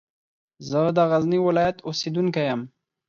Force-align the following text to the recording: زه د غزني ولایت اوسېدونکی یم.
زه 0.69 0.79
د 0.97 0.97
غزني 1.11 1.39
ولایت 1.47 1.77
اوسېدونکی 1.87 2.43
یم. 2.49 2.61